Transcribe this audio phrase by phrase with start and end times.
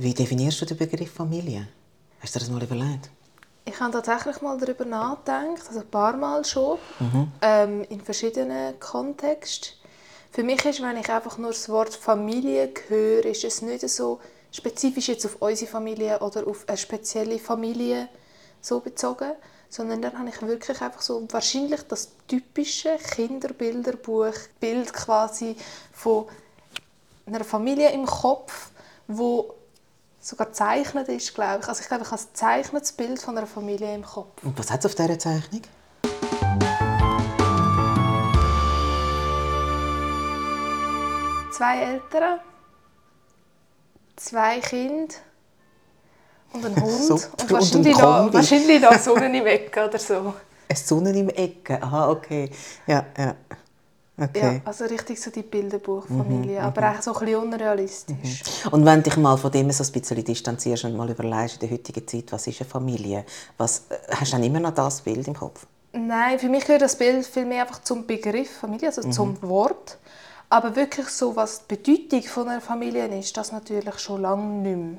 [0.00, 1.66] Wie definierst du den Begriff Familie?
[2.20, 3.10] Hast du dir das mal überlegt?
[3.64, 7.32] Ich habe tatsächlich mal darüber nachgedacht, also ein paar Mal schon, mhm.
[7.42, 9.72] ähm, in verschiedenen Kontexten.
[10.30, 14.20] Für mich ist, wenn ich einfach nur das Wort Familie höre, ist es nicht so
[14.52, 18.08] spezifisch jetzt auf unsere Familie oder auf eine spezielle Familie
[18.60, 19.32] so bezogen,
[19.68, 25.56] sondern dann habe ich wirklich einfach so wahrscheinlich das typische Kinderbilderbuch Bild quasi
[25.92, 26.26] von
[27.26, 28.70] einer Familie im Kopf,
[29.08, 29.57] wo
[30.20, 31.68] sogar gezeichnet ist, glaube ich.
[31.68, 34.42] Also ich glaube, ich habe ein gezeichnetes Bild von einer Familie im Kopf.
[34.42, 35.62] Und was hat es auf dieser Zeichnung?
[41.50, 42.40] Zwei Eltern,
[44.16, 45.14] zwei Kinder
[46.52, 46.92] und ein Hund.
[46.92, 50.34] So, und wahrscheinlich, und noch, wahrscheinlich noch Sonne im Ecke oder so.
[50.68, 51.82] Eine Sonne im Ecke?
[51.82, 52.50] Aha, okay.
[52.86, 53.34] Ja, ja.
[54.20, 54.54] Okay.
[54.56, 56.96] Ja, also richtig so die Bilderbuchfamilie, mhm, aber mhm.
[56.96, 58.42] auch so ein bisschen unrealistisch.
[58.64, 58.72] Mhm.
[58.72, 61.68] Und wenn du dich mal von dem so ein bisschen distanzierst und mal überlegst, in
[61.68, 63.24] der heutigen Zeit, was ist eine Familie,
[63.56, 65.66] was, äh, hast du dann immer noch das Bild im Kopf?
[65.92, 69.12] Nein, für mich gehört das Bild viel mehr einfach zum Begriff Familie, also mhm.
[69.12, 69.98] zum Wort.
[70.50, 74.76] Aber wirklich so, was die Bedeutung von einer Familie ist, das natürlich schon lange nicht
[74.76, 74.98] mehr.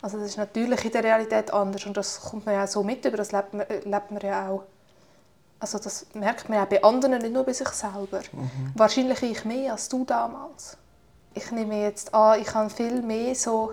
[0.00, 2.82] Also das ist natürlich in der Realität anders und das kommt man ja auch so
[2.82, 4.62] mit, über das lebt man, äh, lebt man ja auch
[5.60, 8.20] also das merkt man auch bei anderen, nicht nur bei sich selber.
[8.32, 8.72] Mhm.
[8.74, 10.76] Wahrscheinlich ich mehr als du damals.
[11.34, 13.72] Ich nehme jetzt an, ich habe viel mehr so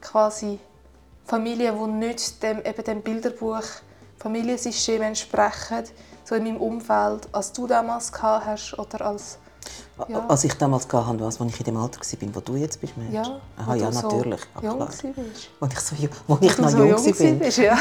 [0.00, 0.58] quasi
[1.24, 3.64] Familien, die nicht dem, eben dem Bilderbuch
[4.18, 5.84] Familiensystem entsprechen,
[6.24, 9.38] so in meinem Umfeld, als du damals gehabt hast oder als
[10.08, 10.26] ja.
[10.26, 13.14] Als ich damals hatte, als ich in dem Alter war, wo du jetzt bist, Mensch.
[13.14, 14.40] Ja, Aha, ja natürlich.
[14.40, 15.04] So ja, jung warst.
[15.04, 17.64] Wo ich, so, wo ich noch so jung, jung war.
[17.64, 17.78] Ja.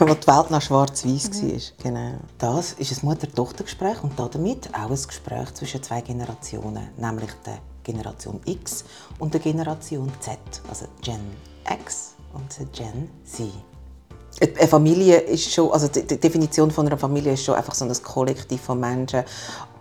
[0.00, 1.50] die Welt noch schwarz-weiß mhm.
[1.50, 1.60] war.
[1.82, 2.18] Genau.
[2.38, 8.40] Das ist ein Mutter-Tochter-Gespräch und damit auch ein Gespräch zwischen zwei Generationen, nämlich der Generation
[8.44, 8.84] X
[9.18, 11.20] und der Generation Z, also Gen
[11.68, 13.48] X und Gen Z.
[14.40, 18.02] Eine Familie ist schon, also die Definition von einer Familie ist schon einfach so ein
[18.02, 19.24] Kollektiv von Menschen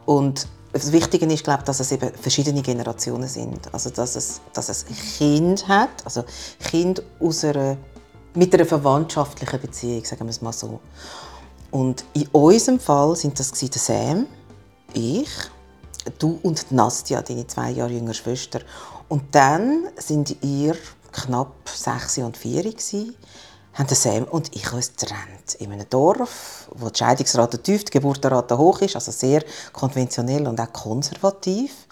[0.05, 3.73] und das Wichtige ist, glaube ich, dass es eben verschiedene Generationen sind.
[3.73, 4.85] Also, dass es, dass es
[5.17, 6.23] Kind hat, also
[6.59, 7.77] Kind aus einer,
[8.33, 10.79] mit einer verwandtschaftlichen Beziehung, sagen wir es mal so.
[11.71, 14.27] Und in unserem Fall sind das Sam,
[14.93, 15.29] ich,
[16.19, 18.61] du und Nastja, deine zwei Jahre jüngere Schwester.
[19.09, 20.75] Und dann sind ihr
[21.11, 23.15] knapp sechs und vier gewesen
[23.73, 25.55] haben Sam und ich uns getrennt.
[25.59, 30.59] In einem Dorf, wo die Scheidungsrate tief, die Geburtenrate hoch ist, also sehr konventionell und
[30.59, 31.87] auch konservativ.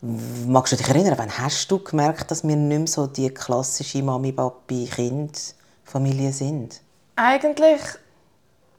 [0.00, 4.02] Magst du dich erinnern, wann hast du gemerkt, dass wir nicht mehr so die klassische
[4.02, 6.80] Mami, Papi, Kind, Familie sind?
[7.14, 7.80] Eigentlich,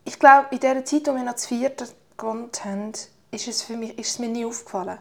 [0.03, 2.91] ich glaube, in der Zeit, wo wir noch zu vierten gewohnt haben,
[3.31, 4.97] ist es, für mich, ist es mir nie aufgefallen.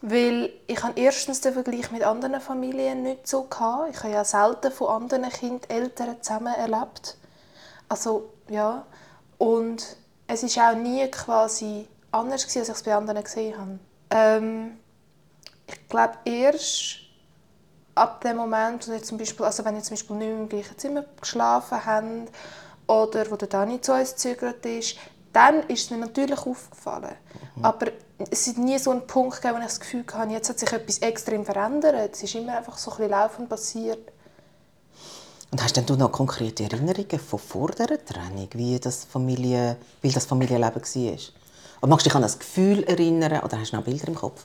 [0.00, 3.90] Weil ich habe erstens den Vergleich mit anderen Familien nicht so gehabt.
[3.90, 7.16] Ich habe ja selten von anderen Kind Eltern zusammen erlebt.
[7.88, 8.84] Also ja
[9.38, 13.78] und es ist auch nie quasi anders gewesen, als ich es bei anderen gesehen habe.
[14.10, 14.78] Ähm,
[15.66, 17.00] ich glaube erst
[17.94, 21.04] ab dem Moment, wo zum Beispiel, also wenn ihr zum Beispiel nicht im gleichen Zimmer
[21.20, 22.28] geschlafen haben
[22.86, 24.96] oder wo der Dani zu uns gezögert ist,
[25.32, 27.14] dann ist es mir natürlich aufgefallen.
[27.56, 27.64] Mhm.
[27.64, 27.86] Aber
[28.30, 30.72] es ist nie so ein Punkt gegeben, wo ich das Gefühl hatte, jetzt hat sich
[30.72, 32.10] etwas extrem verändert.
[32.12, 34.12] Es ist immer einfach so ein bisschen laufend passiert.
[35.50, 40.10] Und hast denn du noch konkrete Erinnerungen von vor der Trennung, wie das, Familie, wie
[40.10, 41.18] das Familienleben war?
[41.80, 44.44] Und magst du dich an das Gefühl erinnern oder hast du noch Bilder im Kopf?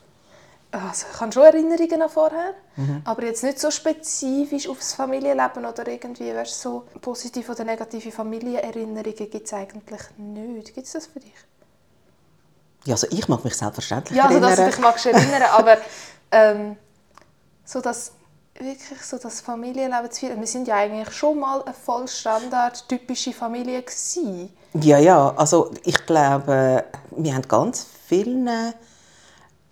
[0.74, 3.04] Also, ich habe schon Erinnerungen an vorher, mhm.
[3.06, 8.12] aber jetzt nicht so spezifisch auf das Familienleben oder irgendwie, weißt, so positive oder negative
[8.12, 10.74] Familienerinnerungen gibt es eigentlich nicht.
[10.74, 11.36] Gibt es das für dich?
[12.86, 14.58] Ja, also ich mag mich selbstverständlich ja, also, erinnern.
[14.58, 15.78] Ja, also dich magst erinnern, aber
[16.32, 16.76] ähm,
[17.64, 18.14] so das
[18.58, 20.40] wirklich so das Familienleben zu führen.
[20.40, 24.52] Wir sind ja eigentlich schon mal eine voll Standard typische Familie gewesen.
[24.74, 28.50] Ja, ja, also ich glaube, wir haben ganz vielen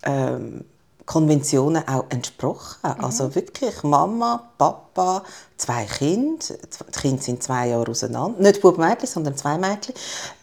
[0.03, 0.65] ähm,
[1.11, 2.77] Konventionen auch entsprochen.
[2.83, 3.03] Mhm.
[3.03, 5.23] Also wirklich Mama, Papa,
[5.61, 6.45] zwei Kinder.
[6.49, 8.41] Die Kinder sind zwei Jahre auseinander.
[8.41, 9.93] Nicht Bub Mädchen, sondern zwei Mädchen.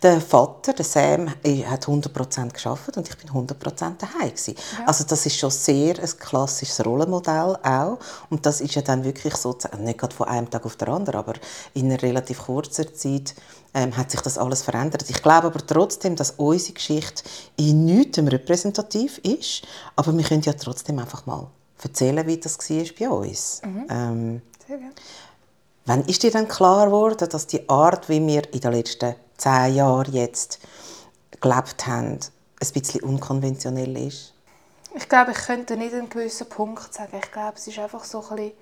[0.02, 3.54] Der Vater, der Sam, hat 100% geschafft und ich bin 100%
[3.98, 4.54] daheim ja.
[4.86, 7.98] Also das ist schon sehr ein klassisches Rollenmodell auch.
[8.30, 11.18] Und das ist ja dann wirklich so, nicht gerade von einem Tag auf den anderen,
[11.18, 11.34] aber
[11.74, 13.34] in einer relativ kurzer Zeit
[13.74, 15.04] ähm, hat sich das alles verändert.
[15.08, 17.24] Ich glaube aber trotzdem, dass unsere Geschichte
[17.56, 19.62] in nichts repräsentativ ist,
[19.96, 21.48] aber wir können ja trotzdem einfach mal
[21.82, 23.62] erzählen, wie das war bei uns.
[23.64, 23.86] Mhm.
[23.88, 24.94] Ähm, Sehr gerne.
[25.86, 29.74] Wann ist dir dann klar geworden, dass die Art, wie wir in den letzten zehn
[29.74, 30.60] Jahren jetzt
[31.40, 32.20] gelebt haben,
[32.60, 34.34] ein bisschen unkonventionell ist?
[34.94, 37.18] Ich glaube, ich könnte nicht einen gewissen Punkt sagen.
[37.22, 38.52] Ich glaube, es ist einfach so ein bisschen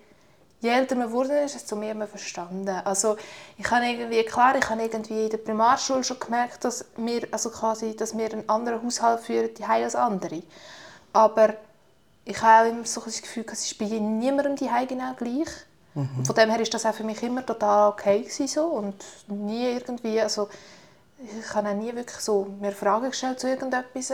[0.61, 2.69] je älter man wurde, desto mehr man verstanden.
[2.69, 3.17] Also
[3.59, 7.51] ich habe irgendwie, klar, ich habe irgendwie in der Primarschule schon gemerkt, dass wir, also
[7.51, 10.43] quasi, dass wir einen anderen Haushalt führen die als andere.
[11.13, 11.55] Aber
[12.25, 15.49] ich habe auch immer so das Gefühl, es ist bei niemandem die genau gleich.
[15.97, 16.25] Mhm.
[16.25, 19.65] Von dem her ist das auch für mich immer total okay gewesen, so und nie
[19.73, 20.49] irgendwie, also
[21.19, 24.13] ich habe auch nie wirklich so mir Fragen gestellt zu irgendetwas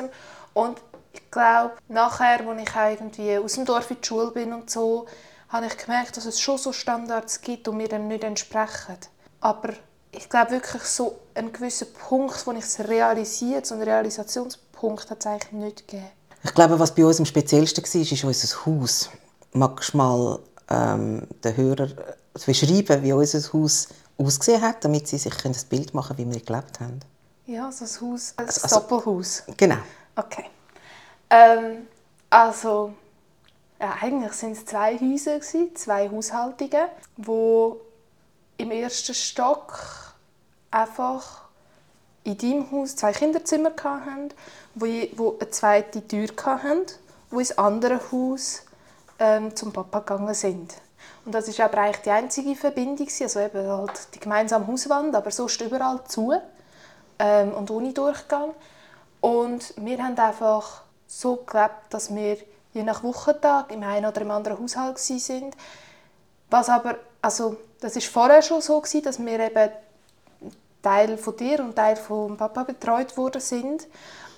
[0.54, 0.78] und
[1.12, 4.70] ich glaube, nachher, als ich auch irgendwie aus dem Dorf in die Schule bin und
[4.70, 5.06] so,
[5.48, 8.96] habe ich gemerkt, dass es schon so Standards gibt, die mir dem nicht entsprechen.
[9.40, 9.70] Aber
[10.12, 15.20] ich glaube wirklich so einen gewissen Punkt, wo ich es realisiert, so einen Realisationspunkt hat
[15.20, 16.08] es eigentlich nicht gegeben.
[16.44, 19.10] Ich glaube, was bei uns am speziellsten war, ist unser Haus.
[19.52, 20.38] Magst du mal
[20.72, 21.88] ähm, den Hörer
[22.46, 23.88] beschreiben, wie unser Haus
[24.18, 27.00] ausgesehen hat, damit sie sich ein Bild machen können, wie wir gelebt haben?
[27.46, 29.42] Ja, so ein Haus, ein also, Doppelhaus.
[29.56, 29.78] Genau.
[30.16, 30.44] Okay.
[31.30, 31.86] Ähm,
[32.30, 32.94] also
[33.80, 35.40] ja, eigentlich sind es zwei Häuser,
[35.74, 37.80] zwei Haushaltungen, wo
[38.56, 40.14] im ersten Stock
[40.70, 41.42] einfach
[42.24, 44.28] in deinem Haus zwei Kinderzimmer hatten,
[44.74, 44.86] wo,
[45.16, 46.86] wo eine zweite Tür hatten,
[47.30, 48.62] wo ins andere Haus
[49.22, 50.74] ähm, zum Papa gegangen sind.
[51.24, 55.30] Und das ist aber eigentlich die einzige Verbindung, also eben halt die gemeinsame Hauswand, aber
[55.30, 56.32] sonst überall zu
[57.20, 58.50] ähm, und ohne Durchgang.
[59.20, 62.36] Und wir haben einfach so gelebt, dass wir
[62.72, 65.56] je nach Wochentag im einen oder im anderen Haushalt sind.
[66.50, 69.70] Was aber, also das ist vorher schon so gewesen, dass wir eben
[70.82, 73.86] Teil von dir und Teil von Papa betreut worden sind,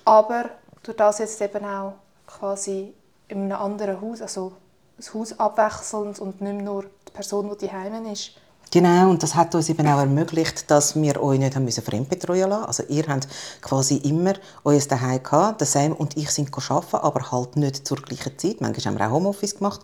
[0.05, 0.51] aber
[0.83, 1.95] durch das jetzt eben auch
[2.27, 2.93] quasi
[3.29, 4.53] in einem anderen Haus, also
[4.97, 8.33] das Haus abwechselnd und nicht nur die Person, die daheim ist,
[8.75, 12.51] Genau, und das hat uns eben auch ermöglicht, dass wir euch nicht haben müssen fremdbetreuen
[12.51, 12.65] lassen.
[12.65, 13.29] Also ihr habt
[13.61, 14.33] quasi immer
[14.65, 15.61] euer daheim gehabt.
[15.61, 18.61] Der Sam und ich sind arbeiten, aber halt nicht zur gleichen Zeit.
[18.61, 19.81] Manchmal haben wir auch Homeoffice gemacht.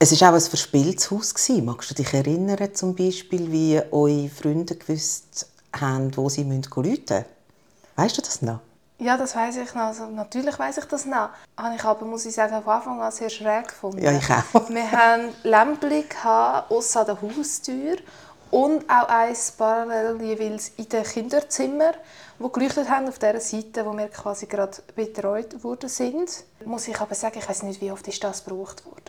[0.00, 1.32] Es war auch ein verspieltes Haus.
[1.62, 7.24] Magst du dich erinnern, zum Beispiel, wie eure Freunde gewusst haben, wo sie rufen müssen?
[7.94, 8.58] Weißt du das noch?
[8.98, 9.82] Ja, das weiß ich noch.
[9.82, 11.30] Also, natürlich weiß ich das noch.
[11.56, 14.02] Habe ich aber, muss ich sagen, von Anfang an sehr schräg gefunden.
[14.02, 14.68] Ja, ich auch.
[14.68, 16.04] Wir hatten Lämpchen
[16.68, 17.96] außer an der Haustür
[18.50, 21.94] und auch eins parallel jeweils in den Kinderzimmern,
[22.38, 26.44] die geleuchtet haben auf der Seite, wo wir quasi gerade betreut worden sind.
[26.64, 29.03] Muss ich aber sagen, ich weiß nicht, wie oft ist das gebraucht wurde.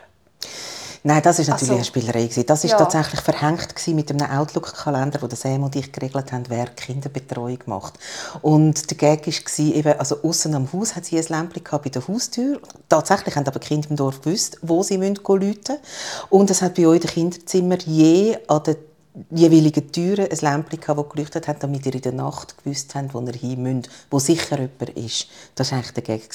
[1.07, 2.43] Nein, das ist natürlich also, eine Spielerei.
[2.47, 2.77] Das war ja.
[2.77, 7.99] tatsächlich verhängt mit einem Outlook-Kalender, wo Sam und ich geregelt haben, wer Kinderbetreuung macht.
[8.41, 12.07] Und der Gag war, eben, also außen am Haus hat sie ein Lämpchen bei der
[12.07, 12.59] Haustür.
[12.89, 15.77] Tatsächlich haben aber die Kinder im Dorf gewusst, wo sie läuten müssen.
[16.31, 18.77] Und es hat bei euch in Kinderzimmer je an der
[19.31, 23.21] jeweiligen Türen ein Lämpchen das geleuchtet hat, damit ihr in der Nacht gewusst habt, wo
[23.21, 25.27] ihr hin müsst, wo sicher jemand ist.
[25.55, 26.29] Das war eigentlich der Gag.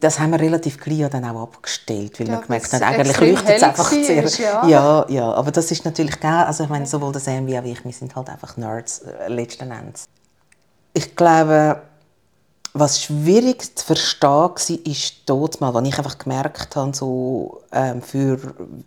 [0.00, 3.56] Das haben wir relativ gleich dann auch abgestellt, weil ja, wir gemerkt haben, eigentlich leuchtet
[3.56, 4.26] es einfach sehr.
[4.26, 4.66] ja.
[4.66, 6.44] ja, ja, aber das ist natürlich geil.
[6.44, 9.28] Also ich meine, sowohl der Sam wie auch ich, wir sind halt einfach Nerds, äh,
[9.28, 10.06] letzten Endes.
[10.92, 11.82] Ich glaube,
[12.76, 14.52] was schwierig zu verstehen war,
[14.84, 18.38] ist dort mal, als ich einfach gemerkt habe, so, ähm, für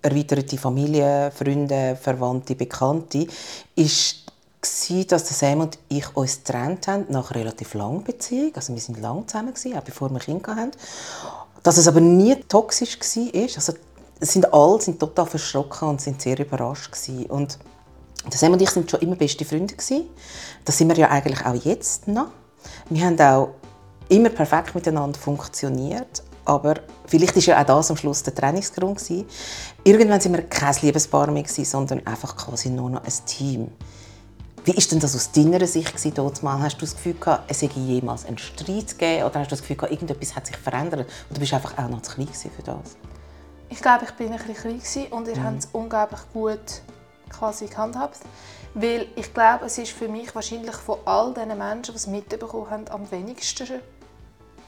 [0.01, 3.27] erweiterte Familie, Freunde, Verwandte, Bekannte,
[3.75, 4.27] ist
[4.61, 8.51] war, dass Sam und ich uns getrennt haben nach relativ langen Beziehung.
[8.55, 10.71] Also wir waren lange zusammen, auch bevor wir Kinder hatten.
[11.63, 13.43] Dass es aber nie toxisch war.
[13.55, 13.73] Also,
[14.19, 16.91] sind alle sind total verschrocken und sind sehr überrascht.
[16.91, 17.27] Gewesen.
[17.27, 17.57] Und
[18.31, 19.75] Sam und ich waren schon immer beste Freunde.
[19.75, 20.09] Gewesen.
[20.65, 22.31] Das sind wir ja eigentlich auch jetzt noch.
[22.89, 23.49] Wir haben auch
[24.09, 26.23] immer perfekt miteinander funktioniert.
[26.45, 29.01] Aber vielleicht war ja auch das am Schluss der Trainingsgrund.
[29.83, 33.69] Irgendwann waren wir kein Liebespaar mehr, sondern einfach quasi nur noch ein Team.
[34.63, 36.59] Wie ist denn das aus deiner Sicht dort mal?
[36.59, 39.61] Hast du das Gefühl gehabt, es hätte jemals einen Streit gegeben oder hast du das
[39.61, 42.97] Gefühl gehabt, irgendetwas hat sich verändert du bist einfach auch noch zu klein für das?
[43.69, 45.43] Ich glaube, ich bin ein bisschen klein und ihr mhm.
[45.43, 46.81] habt es unglaublich gut
[47.29, 48.19] quasi gehandhabt.
[48.73, 52.69] Weil ich glaube, es ist für mich wahrscheinlich von all diesen Menschen, die es mitbekommen
[52.69, 53.67] haben, am wenigsten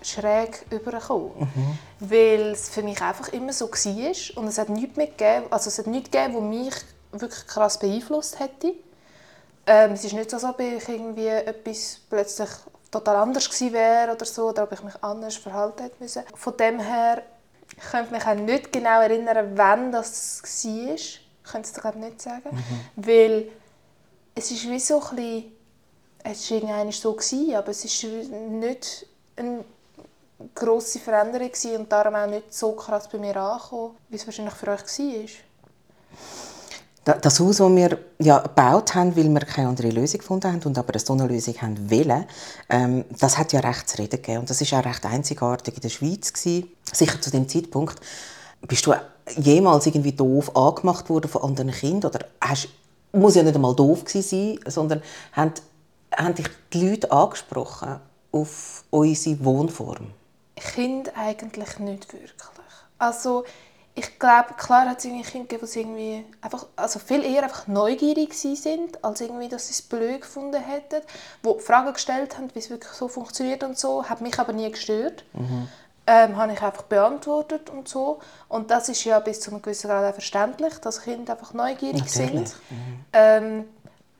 [0.01, 1.31] schräg übergekommen.
[1.39, 1.79] Mhm.
[1.99, 5.69] Weil es für mich einfach immer so war und es hat nichts mehr gegeben, also
[5.69, 6.75] es hat nichts gegeben, was mich
[7.11, 8.73] wirklich krass beeinflusst hätte.
[9.65, 12.49] Ähm, es ist nicht so, als ob ich irgendwie etwas plötzlich
[12.91, 16.23] total anders gewesen wäre oder so, oder ob ich mich anders verhalten hätte müssen.
[16.33, 17.23] Von dem her,
[17.75, 20.95] ich könnte mich auch nicht genau erinnern, wann das war.
[20.95, 22.49] Ich könnte es glaube nicht sagen.
[22.51, 23.05] Mhm.
[23.07, 23.51] Weil
[24.35, 25.51] es ist wie so ein bisschen,
[26.23, 29.63] es war so, gewesen, aber es ist nicht eine
[30.55, 34.67] grosse Veränderung und darum auch nicht so krass bei mir angekommen, wie es wahrscheinlich für
[34.71, 35.29] euch war.
[37.21, 40.77] Das Haus, das wir ja, gebaut haben, weil wir keine andere Lösung gefunden haben und
[40.77, 42.25] aber so eine Lösung haben wollen,
[42.69, 44.39] ähm, das hat ja recht zu reden gegeben.
[44.39, 46.31] Und das war auch recht einzigartig in der Schweiz.
[46.33, 46.71] Gewesen.
[46.91, 47.99] Sicher zu dem Zeitpunkt
[48.61, 48.93] bist du
[49.37, 52.11] jemals irgendwie doof angemacht worden von anderen Kindern?
[52.11, 52.69] Oder hast,
[53.11, 55.53] muss ja nicht einmal doof sein, sondern haben,
[56.15, 57.99] haben dich die Leute angesprochen
[58.31, 60.11] auf unsere Wohnform?
[60.59, 62.33] Kind eigentlich nicht wirklich.
[62.97, 63.45] Also
[63.95, 67.67] ich glaube, klar hat es irgendwie Kinder gegeben, die irgendwie einfach, also viel eher einfach
[67.67, 71.01] neugierig sind, als irgendwie, dass sie es blöd gefunden hätten,
[71.43, 74.71] die Fragen gestellt haben, wie es wirklich so funktioniert und so, hat mich aber nie
[74.71, 75.25] gestört.
[75.33, 75.67] Mhm.
[76.07, 78.19] Ähm, habe ich einfach beantwortet und so.
[78.47, 81.99] Und das ist ja bis zu einem gewissen Grad auch verständlich, dass Kinder einfach neugierig
[81.99, 82.49] Natürlich.
[82.49, 82.55] sind.
[82.69, 83.05] Mhm.
[83.13, 83.65] Ähm,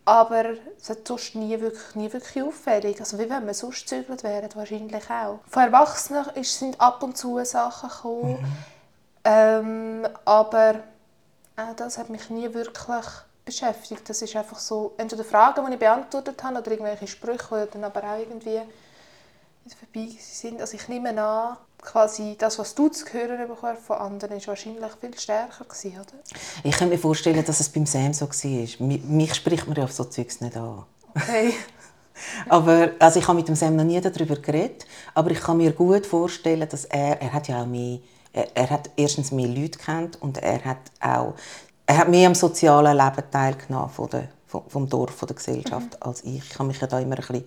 [0.09, 2.99] aber es hat sonst nie wirklich, nie wirklich auffällig.
[2.99, 5.37] Also wie wenn wir sonst gezügelt wären, wahrscheinlich auch.
[5.47, 8.41] Von Erwachsenen sind ab und zu Sachen gekommen.
[8.41, 8.57] Mhm.
[9.23, 10.79] Ähm, aber
[11.55, 13.05] auch das hat mich nie wirklich
[13.45, 14.09] beschäftigt.
[14.09, 17.83] Das ist einfach so, entweder Fragen, die ich beantwortet habe, oder irgendwelche Sprüche, die dann
[17.83, 18.61] aber auch irgendwie
[19.75, 20.61] vorbei sind.
[20.61, 24.91] Also ich nehme an, quasi das, was du zu hören bekommst von anderen, ist wahrscheinlich
[24.99, 26.19] viel stärker gewesen, oder?
[26.63, 28.87] Ich kann mir vorstellen, dass es beim Sam so war.
[28.87, 30.85] Mich spricht man ja auf so Zeugs nicht an.
[31.15, 31.53] Okay.
[32.49, 35.71] aber also ich habe mit dem Sam noch nie darüber geredet, aber ich kann mir
[35.71, 37.99] gut vorstellen, dass er, er hat ja auch mehr,
[38.33, 41.35] er, er hat erstens mehr Leute kennt und er hat auch,
[41.85, 45.97] er hat mehr am sozialen Leben teilgenommen von der, vom Dorf, von der Gesellschaft mhm.
[46.01, 46.43] als ich.
[46.51, 47.45] Ich habe mich ja da immer ein bisschen,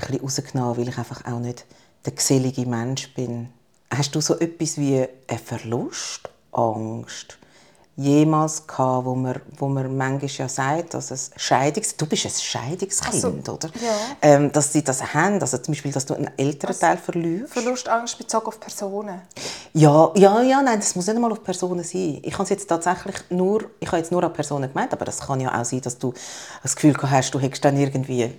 [0.00, 1.64] bisschen rausgenommen, weil ich einfach auch nicht
[2.04, 3.48] der gesellige Mensch bin.
[3.90, 7.38] Hast du so etwas wie eine Verlustangst
[7.96, 11.96] jemals gehabt, wo man, wo man manchmal ja sagt, dass es Scheidungs...
[11.96, 13.70] Du bist ein Scheidungskind, also, oder?
[13.82, 14.16] Ja.
[14.22, 17.52] Ähm, dass sie das haben, also zum Beispiel, dass du einen älteren also, Teil verlierst.
[17.52, 19.20] Verlustangst bezogen auf Personen?
[19.74, 22.20] Ja, ja, ja, nein, das muss nicht einmal auf Personen sein.
[22.22, 25.40] Ich habe jetzt tatsächlich nur, ich habe jetzt nur an Personen gemeint, aber das kann
[25.40, 26.12] ja auch sein, dass du
[26.62, 28.30] das Gefühl hast, du hättest dann irgendwie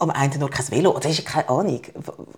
[0.00, 1.80] am Ende nur kein Velo, oder ist keine Ahnung,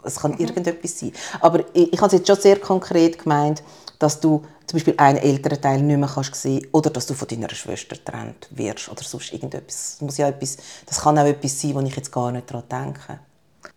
[0.04, 0.38] es kann mhm.
[0.38, 1.12] irgendetwas sein.
[1.40, 3.64] Aber ich, ich habe es jetzt schon sehr konkret gemeint,
[3.98, 7.26] dass du zum Beispiel einen älteren Teil nicht mehr kannst sehen oder dass du von
[7.26, 9.96] deiner Schwester getrennt wirst oder sonst irgendetwas.
[9.98, 12.68] Das, muss ja etwas, das kann auch etwas sein, wo ich jetzt gar nicht daran
[12.70, 13.18] denke.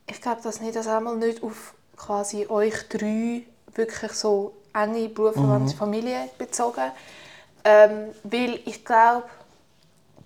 [0.05, 3.41] Ich glaube das nicht, dass einmal nicht auf quasi euch drei
[3.73, 5.77] wirklich so enge berufsverwandte mhm.
[5.77, 6.91] Familie bezogen.
[7.63, 9.27] Ähm, weil ich glaube,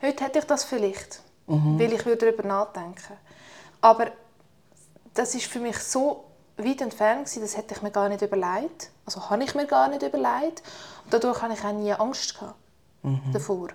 [0.02, 1.80] heute hätte ich das vielleicht, mhm.
[1.80, 3.18] weil ich würde darüber nachdenken.
[3.82, 4.12] Aber
[5.14, 6.26] das ist für mich so
[6.58, 8.92] weit entfernt gewesen, das hätte ich mir gar nicht überlegt.
[9.06, 10.62] Also habe ich mir gar nicht überlegt.
[11.06, 12.56] Und dadurch hatte ich auch nie Angst gehabt
[13.04, 13.32] mhm.
[13.34, 13.70] davor.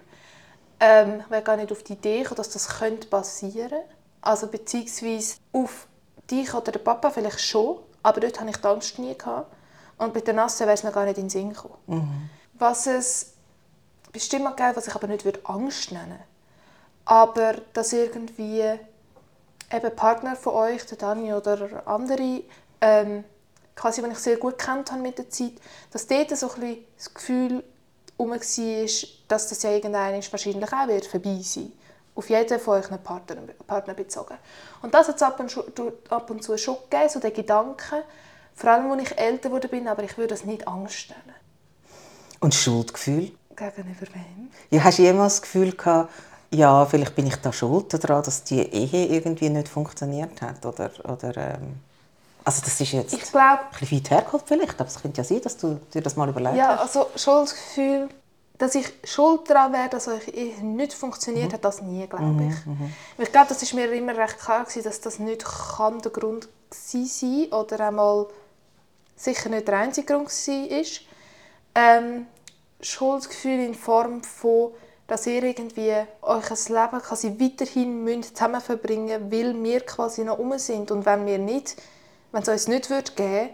[0.78, 3.84] Ähm, ich wäre gar nicht auf die Idee gekommen, dass das könnte passieren könnte.
[4.20, 5.86] Also beziehungsweise auf
[6.30, 9.16] dich oder den Papa vielleicht schon, aber dort hatte ich die Angst nie.
[9.16, 9.52] Gehabt.
[9.98, 11.78] Und bei den Nassen wäre es mir gar nicht in den Sinn gekommen.
[11.86, 12.30] Mhm.
[12.54, 13.32] Was es
[14.12, 16.24] bestimmt gegeben, was ich aber nicht würde Angst nennen würde.
[17.04, 18.62] Aber dass irgendwie
[19.72, 22.42] eben Partner von euch, der Dani oder andere,
[22.80, 23.24] ähm,
[23.74, 25.52] quasi, die ich sehr gut kennt habe mit der Zeit,
[25.92, 27.64] dass dort so ein bisschen das Gefühl
[28.16, 28.38] herum war,
[29.28, 31.72] dass das ja irgendwann wahrscheinlich auch wird vorbei sein
[32.16, 33.36] auf jeden von euren Partner,
[33.66, 34.38] Partner bezogen.
[34.80, 35.54] Und das hat es ab und,
[36.08, 38.04] ab und zu schon gegeben, so der Gedanke,
[38.56, 41.36] vor allem, als ich älter wurde bin, aber ich würde das nicht Angst nennen.
[42.40, 43.32] Und Schuldgefühl?
[43.54, 44.50] Gegenüber wem?
[44.70, 46.12] Ja, hast du jemals das Gefühl gehabt,
[46.50, 50.64] ja, vielleicht bin ich da schuld daran, dass die Ehe irgendwie nicht funktioniert hat?
[50.64, 51.80] Oder, oder ähm
[52.46, 55.24] also das ist jetzt ich glaub, ein bisschen weit hergeholt vielleicht, aber es könnte ja
[55.24, 56.94] sein, dass du dir das mal überlegt ja, hast.
[56.94, 58.08] Ja, also Schuldgefühl,
[58.56, 60.22] dass ich schuld daran wäre, dass es
[60.62, 61.54] nicht funktioniert mhm.
[61.54, 62.66] hat, das nie, glaube mhm, ich.
[62.66, 62.92] Mhm.
[63.18, 66.48] Ich glaube, das ist mir immer recht klar gewesen, dass das nicht kann der Grund
[66.70, 68.28] sein oder einmal
[69.16, 70.84] sicher nicht der einzige Grund war.
[71.74, 72.26] Ähm,
[72.80, 74.72] Schuldgefühl in Form von
[75.08, 75.92] dass ihr irgendwie
[76.22, 80.90] euch ein Leben quasi weiterhin zusammen verbringen müsst, weil wir quasi noch um sind.
[80.90, 81.76] Und wenn wir nicht
[82.32, 83.50] wenn es uns nicht würde geben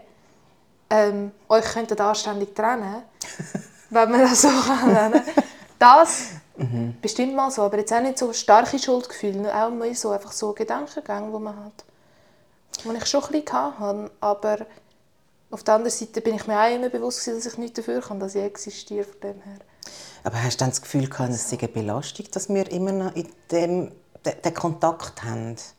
[0.89, 3.03] ähm, euch könnten anständig trennen,
[3.89, 4.49] wenn man das so
[4.85, 5.21] nennen
[5.79, 6.95] Das mhm.
[7.01, 10.53] bestimmt mal so, aber jetzt auch nicht so starke Schuldgefühle, auch mehr so, einfach so
[10.53, 11.85] Gedankengänge, die man hat.
[12.83, 14.57] Die ich schon ein bisschen hatte, aber
[15.53, 18.19] auf der anderen Seite bin ich mir auch immer bewusst, dass ich nicht dafür kann,
[18.19, 19.59] dass ich existiere von dem her.
[20.23, 23.15] Aber hast du dann das Gefühl, gehabt, es sei eine Belastung, dass wir immer noch
[23.15, 23.91] in dem,
[24.25, 25.55] den, den Kontakt haben?
[25.55, 25.73] Hast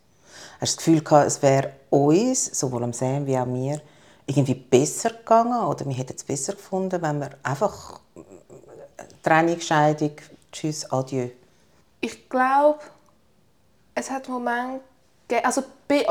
[0.60, 3.80] du das Gefühl gehabt, es wäre uns, sowohl am Sam wie auch mir,
[4.26, 8.00] irgendwie besser gegangen oder wir hätten es besser gefunden, wenn wir einfach
[9.24, 10.12] Trennung, Scheidung,
[10.52, 11.30] Tschüss, Adieu?
[12.00, 12.78] Ich glaube,
[13.94, 14.84] es hat Momente
[15.34, 16.04] gegeben, also äh,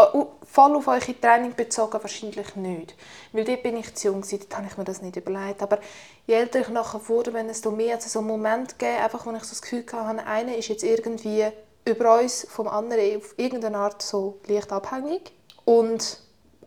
[0.45, 2.95] voll auf eure Training bezogen wahrscheinlich nicht,
[3.31, 5.79] weil dort bin ich zu jung, dort habe ich mir das nicht überlegt, aber
[6.27, 9.31] je älter ich nachher wurde, wenn es mehr als so einen Moment gegeben, einfach, wo
[9.31, 11.47] ich so das Gefühl hatte, einer ist jetzt irgendwie
[11.85, 15.33] über uns vom anderen auf irgendeine Art so leicht abhängig.
[15.65, 16.19] Und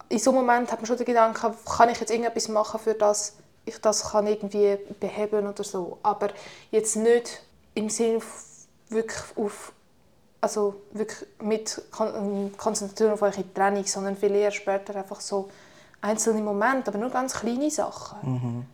[0.09, 2.95] in so einem Moment hat man schon den Gedanken, kann ich jetzt irgendetwas machen, für
[2.95, 3.37] das
[3.67, 5.99] ich das kann irgendwie beheben oder so.
[6.03, 6.29] Aber
[6.71, 7.43] jetzt nicht
[7.75, 8.23] im Sinne
[8.89, 9.73] wirklich auf
[10.47, 15.49] also wirklich mit ähm, Konzentration auf eure Training, sondern viel eher später einfach so
[16.01, 18.19] einzelne Momente, aber nur ganz kleine Sachen.
[18.23, 18.67] Mhm.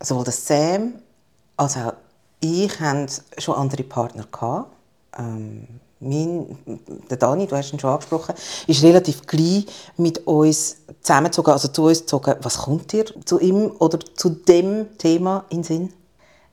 [0.00, 0.94] Sowohl der Sam
[1.56, 1.94] als auch
[2.40, 3.06] ich haben
[3.38, 4.26] schon andere Partner.
[5.16, 5.66] Ähm,
[6.00, 6.58] mein,
[7.08, 8.34] der Dani, du hast ihn schon angesprochen,
[8.66, 12.34] ist relativ gleich mit uns zusammengezogen, also zu uns gezogen.
[12.42, 15.92] Was kommt dir zu ihm oder zu dem Thema in den Sinn?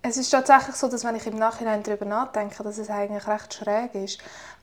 [0.01, 3.53] Es ist tatsächlich so, dass wenn ich im Nachhinein darüber nachdenke, dass es eigentlich recht
[3.53, 4.19] schräg ist.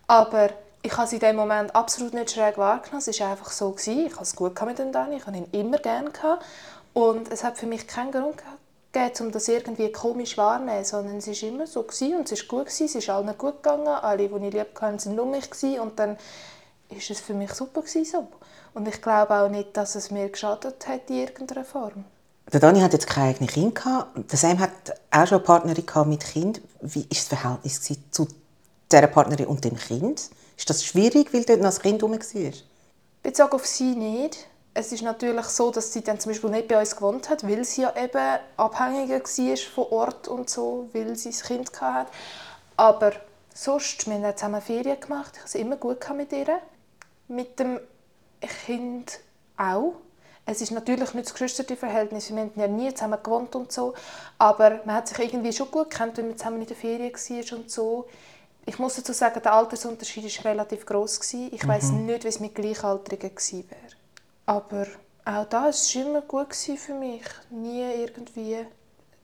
[0.06, 0.48] Aber
[0.82, 3.02] ich habe es in dem Moment absolut nicht schräg wahrgenommen.
[3.06, 3.72] Es war einfach so.
[3.72, 4.06] Gewesen.
[4.06, 6.10] Ich hatte es gut mit dem Dani, ich habe ihn immer gerne.
[6.10, 6.44] Gehabt.
[6.94, 8.42] Und es hat für mich keinen Grund
[8.92, 12.48] gegeben, um das irgendwie komisch wahrzunehmen, sondern es war immer so gewesen und es war
[12.48, 12.66] gut.
[12.66, 12.86] Gewesen.
[12.86, 15.50] Es ist allen gut gegangen, alle, die ich lieb hatte, waren um mich.
[15.50, 15.80] Gewesen.
[15.80, 16.16] Und dann
[16.88, 17.82] war es für mich super.
[17.82, 18.28] Gewesen, so.
[18.72, 22.06] Und ich glaube auch nicht, dass es mir geschadet hat in irgendeiner Form.
[22.52, 24.30] Der Dani hat jetzt keine eigenen Kinder gehabt.
[24.30, 24.70] Der Sam hat
[25.10, 26.60] auch schon eine Partnerin mit Kind.
[26.80, 28.28] Wie war das Verhältnis zu
[28.92, 30.30] dieser Partnerin und dem Kind?
[30.56, 32.52] Ist das schwierig, weil dort noch ein Kind herum war?
[33.22, 34.46] Bezogen auf sie nicht.
[34.74, 37.64] Es ist natürlich so, dass sie dann zum Beispiel nicht bei uns gewohnt hat, weil
[37.64, 42.12] sie ja eben abhängiger war von Ort und so, weil sie ein Kind hatte.
[42.76, 43.12] Aber
[43.54, 45.32] sonst, wir haben zusammen Ferien gemacht.
[45.32, 46.60] Ich hatte es immer gut mit ihr.
[47.26, 47.80] Mit dem
[48.40, 49.18] Kind
[49.56, 49.94] auch
[50.46, 53.94] es ist natürlich nicht das geschwisterte Verhältnis, wir haben ja nie zusammen gewohnt und so,
[54.38, 57.58] aber man hat sich irgendwie schon gut gekannt, wenn man zusammen in der Ferien war
[57.58, 58.06] und so.
[58.64, 61.68] Ich muss dazu sagen, der Altersunterschied war relativ groß Ich mhm.
[61.68, 63.92] weiß nicht, wie es mit Gleichaltrigen gewesen wäre.
[64.46, 64.86] Aber
[65.24, 67.22] auch da war es immer gut für mich.
[67.50, 68.58] Nie irgendwie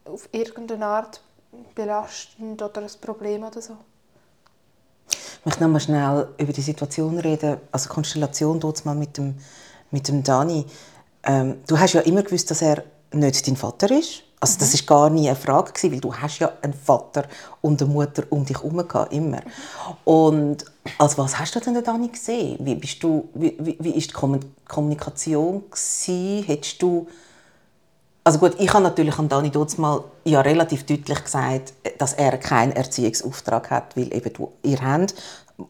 [0.05, 1.21] auf irgendeine Art
[1.75, 3.77] belastend oder ein Problem oder so.
[5.09, 9.35] Ich möchte noch mal schnell über die Situation reden, also Konstellation dort mal mit dem,
[9.91, 10.65] mit dem Dani.
[11.25, 14.23] Ähm, du hast ja immer gewusst, dass er nicht dein Vater ist.
[14.41, 17.27] Also das ist gar nie eine Frage gewesen, weil du hast ja einen Vater
[17.61, 19.41] und eine Mutter um dich herum gehabt, immer.
[20.05, 20.65] Und
[20.99, 22.59] als was hast du denn Dani gesehen?
[22.61, 26.43] Wie bist du, wie, wie, wie ist die Kommunikation gewesen?
[26.45, 27.07] Hättest du
[28.25, 32.71] also gut, ich habe natürlich an Dani mal ja relativ deutlich gesagt, dass er keinen
[32.71, 35.15] Erziehungsauftrag hat, weil eben du, ihr habt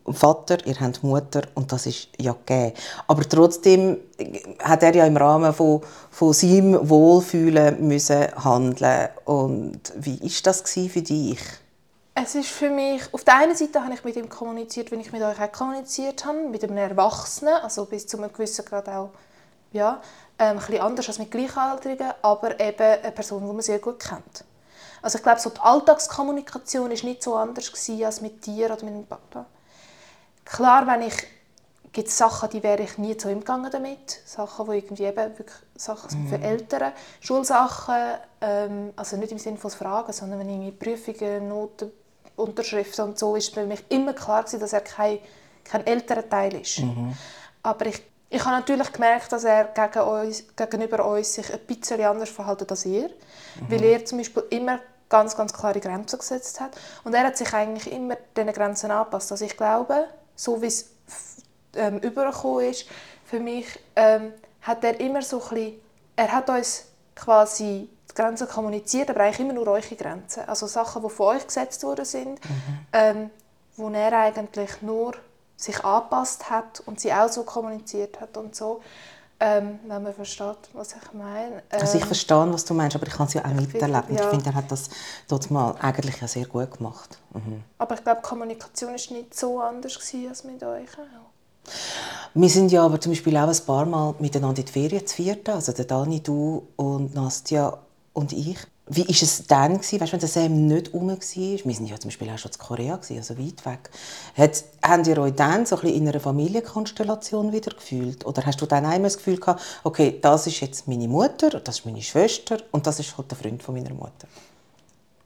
[0.07, 2.73] Vater, ihr habt Mutter und das ist ja gegeben.
[3.07, 3.99] Aber trotzdem
[4.63, 10.63] hat er ja im Rahmen von, von seinem Wohlfühlen müssen handeln und wie ist das
[10.63, 11.39] für dich?
[12.15, 15.13] Es ist für mich, auf der einen Seite habe ich mit ihm kommuniziert, wenn ich
[15.13, 19.11] mit euch auch kommuniziert habe, mit einem Erwachsenen, also bis zu einem gewissen Grad auch,
[19.73, 20.03] ja,
[20.39, 23.99] ähm, ein bisschen anders als mit Gleichaltrigen, aber eben eine Person, die man sehr gut
[23.99, 24.45] kennt.
[25.01, 28.95] Also ich glaube, so die Alltagskommunikation war nicht so anders als mit dir oder mit
[28.95, 29.47] dem Papa.
[30.53, 31.15] Klar, wenn ich
[31.93, 34.21] gibt es Sachen, die wäre ich nie zu ihm gegangen damit.
[34.25, 36.45] Sachen, die irgendwie eben wirklich Sachen sind für mhm.
[36.45, 36.93] Eltern.
[37.21, 41.91] Schulsachen, ähm, also nicht im Sinne von Fragen, sondern wenn irgendwie Prüfungen, Noten,
[42.37, 45.19] Unterschriften und so, ist für mich immer klar gewesen, dass er kein,
[45.65, 46.79] kein älterer Teil ist.
[46.79, 47.15] Mhm.
[47.63, 52.01] Aber ich, ich habe natürlich gemerkt, dass er gegen uns, gegenüber uns sich ein bisschen
[52.03, 53.09] anders verhält als ihr.
[53.09, 53.71] Mhm.
[53.71, 56.71] Weil er zum Beispiel immer ganz, ganz klare Grenzen gesetzt hat.
[57.05, 59.31] Und er hat sich eigentlich immer diesen Grenzen angepasst.
[59.31, 60.91] Also ich glaube, so wie es
[61.75, 62.87] ähm, übergekommen ist,
[63.25, 63.67] für mich
[63.97, 65.81] ähm, hat er immer so ein bisschen,
[66.17, 70.45] er hat uns quasi die Grenzen kommuniziert, aber eigentlich immer nur eure Grenzen.
[70.47, 72.87] Also Sachen, die von euch gesetzt worden sind, mhm.
[72.93, 73.31] ähm,
[73.77, 75.15] wo er eigentlich nur
[75.57, 78.83] sich angepasst hat und sie auch so kommuniziert hat und so.
[79.45, 81.57] Ähm, wenn man versteht, was ich meine.
[81.57, 84.15] Ähm, also ich ähm, verstehe, was du meinst, aber ich kann es ja auch miterleben.
[84.15, 84.23] Ja.
[84.23, 84.89] Ich finde, er hat das
[85.27, 87.19] dort mal eigentlich ja sehr gut gemacht.
[87.35, 87.65] Mhm.
[87.79, 91.33] Aber ich glaube, die Kommunikation war nicht so anders als mit euch auch.
[92.35, 95.17] Wir sind ja aber zum Beispiel auch ein paar Mal miteinander in die Ferien zu
[95.17, 97.79] vierten, also der Dani, du und Nastja
[98.13, 98.59] und ich.
[98.89, 101.17] Wie war es dann, gewesen, weißt, wenn der Sam nicht rum war?
[101.17, 103.91] Wir waren ja zum Beispiel auch schon in Korea, also weit weg.
[104.37, 108.27] Hat, habt ihr euch dann so ein in einer Familienkonstellation wieder gefühlt?
[108.27, 111.79] Oder hast du dann einmal das Gefühl gehabt, okay, das ist jetzt meine Mutter, das
[111.79, 114.27] ist meine Schwester und das ist halt der Freund von meiner Mutter?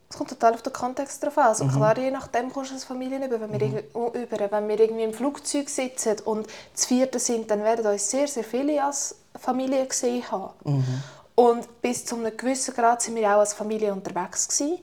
[0.08, 1.46] Es kommt total auf den Kontext drauf an.
[1.46, 1.72] Also mhm.
[1.72, 3.40] klar, je nachdem kommst du als Familie über.
[3.40, 4.22] Wenn, wir mhm.
[4.22, 4.50] über.
[4.50, 8.44] wenn wir irgendwie im Flugzeug sitzen und zu vierten sind, dann werden uns sehr, sehr
[8.44, 10.50] viele als Familie gesehen haben.
[10.64, 11.02] Mhm.
[11.36, 14.78] Und bis zu einem gewissen Grad sind wir auch als Familie unterwegs gewesen.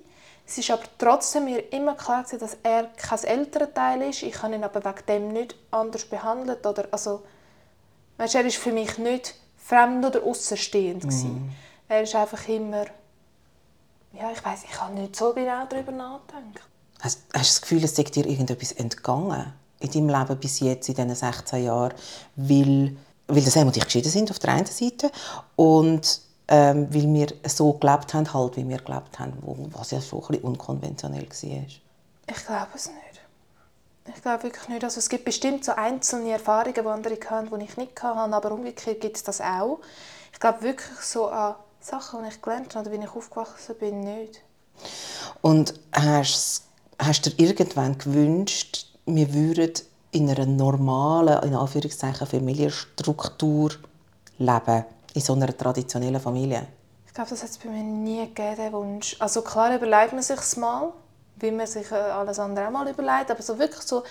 [0.46, 4.22] Es ist aber trotzdem mir immer klar gewesen, dass er kein älterer Teil ist.
[4.22, 7.24] Ich habe ihn aber wegen dem nicht anders behandelt oder also,
[8.18, 11.52] weißt, er ist für mich nicht fremd oder außerstehend mhm.
[11.89, 12.86] Er ist einfach immer,
[14.13, 16.60] ja, ich weiß, ich kann nicht so genau darüber nachdenken.
[17.02, 20.88] Hast, hast du das Gefühl, es ist dir irgendetwas entgangen in deinem Leben bis jetzt
[20.88, 21.94] in diesen 16 Jahren,
[22.36, 22.96] weil,
[23.28, 25.12] weil das und ich geschieden sind auf der einen Seite
[25.56, 29.34] und ähm, weil wir so gelebt haben, halt, wie wir gelebt haben,
[29.73, 31.65] was ja schon ein bisschen unkonventionell war?
[32.27, 33.13] Ich glaube es nicht.
[34.15, 34.84] Ich glaube wirklich nicht.
[34.84, 38.51] Also es gibt bestimmt so einzelne Erfahrungen, die andere haben, die ich nicht hatte, aber
[38.51, 39.79] umgekehrt gibt es das auch.
[40.34, 44.01] Ich glaube wirklich so an Sachen, die ich gelernt habe oder wie ich aufgewachsen bin,
[44.01, 44.41] nicht.
[45.41, 46.63] Und hast,
[46.99, 49.73] hast du dir irgendwann gewünscht, wir würden
[50.12, 53.71] in einer normalen, in Anführungszeichen, Familienstruktur
[54.38, 54.86] leben?
[55.13, 56.67] In so einer traditionellen Familie?
[57.06, 59.15] Ich glaube, das hat es bei mir nie gegeben, den Wunsch.
[59.19, 60.91] Also klar überlegt man sich mal,
[61.36, 64.04] wie man sich äh, alles andere auch mal überlegt, aber so wirklich so,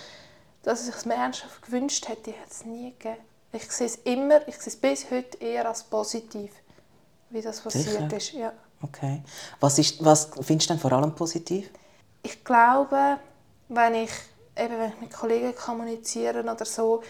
[0.62, 3.20] dass ich es mir ernsthaft gewünscht hätte, hat es nie gegeben.
[3.52, 6.52] Ich sehe es immer, ich sehe es bis heute eher als positiv,
[7.30, 8.16] wie das passiert Sicher?
[8.16, 8.32] ist.
[8.32, 8.52] Ja.
[8.80, 9.22] Okay.
[9.60, 11.70] Was, ist, was findest du denn vor allem positiv?
[12.22, 13.18] Ich glaube,
[13.68, 14.10] wenn ich,
[14.56, 17.02] eben, wenn ich mit Kollegen kommuniziere oder so,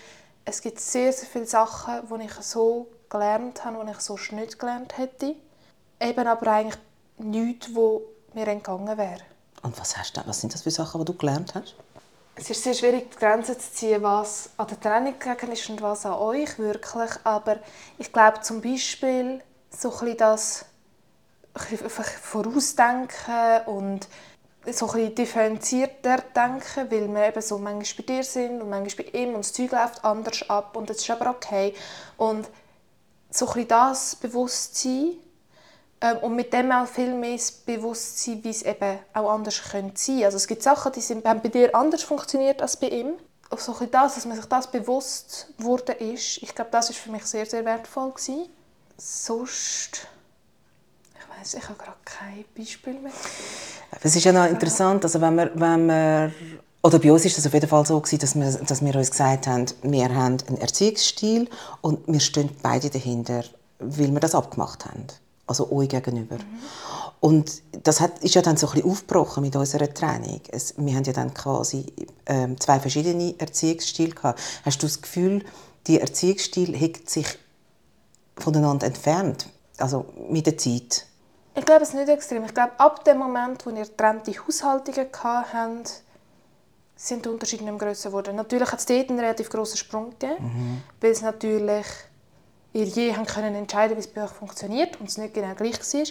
[0.44, 4.58] es gibt sehr, sehr viele Sachen, die ich so gelernt habe, die ich sonst nicht
[4.58, 5.36] gelernt hätte.
[6.00, 6.80] Eben aber eigentlich
[7.18, 9.20] nichts, wo mir entgangen wäre.
[9.62, 11.76] Und was, hast du, was sind das für Sachen, die du gelernt hast?
[12.34, 15.82] Es ist sehr schwierig, die Grenzen zu ziehen, was an der Training gelegen ist und
[15.82, 17.10] was an euch wirklich.
[17.24, 17.58] Aber
[17.98, 20.64] ich glaube zum Beispiel so ein das
[22.22, 24.08] Vorausdenken und
[24.70, 29.18] so ein differenzierter denken, weil wir eben so manchmal bei dir sind und manchmal bei
[29.18, 31.74] ihm und das Zeug läuft anders ab und das ist aber okay.
[32.16, 32.48] Und
[33.32, 35.12] so ein das Bewusstsein
[36.00, 40.00] ähm, und mit dem auch viel mehr das Bewusstsein, wie es eben auch anders könnte
[40.00, 40.24] sein.
[40.24, 43.14] Also es gibt Sachen, die sind, haben bei dir anders funktioniert als bei ihm.
[43.50, 46.98] Und so ein das, dass man sich das bewusst wurde ist, ich glaube, das ist
[46.98, 48.48] für mich sehr, sehr wertvoll gewesen.
[48.96, 50.06] Sonst
[51.42, 53.12] weiß, ich habe gerade kein Beispiel mehr.
[54.00, 56.32] Es ist ja noch interessant, also wenn wir, wenn wir
[56.82, 59.10] oder bei uns ist es auf jeden Fall so gewesen, dass wir, dass wir uns
[59.10, 61.48] gesagt haben, wir haben einen Erziehungsstil
[61.80, 63.44] und wir stehen beide dahinter,
[63.78, 65.06] weil wir das abgemacht haben.
[65.46, 66.36] Also euch gegenüber.
[66.36, 66.58] Mhm.
[67.20, 70.40] Und das hat, ist ja dann so ein bisschen aufgebrochen mit unserer Training.
[70.50, 71.86] Es, wir haben ja dann quasi
[72.26, 74.40] ähm, zwei verschiedene Erziehungsstile gehabt.
[74.64, 75.44] Hast du das Gefühl,
[75.86, 77.26] die Erziehungsstil hat sich
[78.38, 79.46] voneinander entfernt?
[79.78, 81.06] Also mit der Zeit?
[81.54, 82.44] Ich glaube, es ist nicht extrem.
[82.44, 85.84] Ich glaube, ab dem Moment, wo wir getrennte Haushaltungen hatten,
[87.06, 88.36] sind die Unterschiede nicht mehr grösser geworden.
[88.36, 90.82] Natürlich hat es dort einen relativ grossen Sprung gegeben, mhm.
[91.00, 91.86] weil es natürlich
[92.74, 95.78] ihr je haben können entscheiden, wie es bei euch funktioniert und es nicht genau gleich
[95.78, 96.06] war.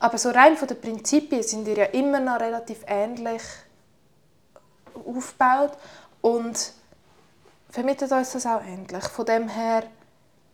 [0.00, 3.42] Aber so rein von den Prinzipien sind ihr ja immer noch relativ ähnlich
[4.94, 5.72] aufgebaut
[6.22, 6.72] und
[7.68, 9.04] vermittelt uns das auch ähnlich.
[9.04, 9.82] Von dem her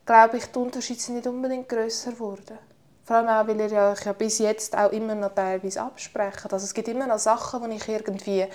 [0.05, 2.59] glaube ich, die Unterschiede sind nicht unbedingt grösser geworden.
[3.05, 6.50] Vor allem auch, weil ihr ja, euch ja bis jetzt auch immer noch teilweise absprechen.
[6.50, 8.46] Also es gibt immer noch Sachen, die ich irgendwie,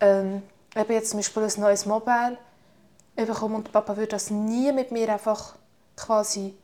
[0.00, 0.42] ähm,
[0.76, 2.38] eben jetzt zum Beispiel ein neues Mobile
[3.16, 5.54] bekomme und Papa würde das nie mit mir einfach
[5.96, 6.54] quasi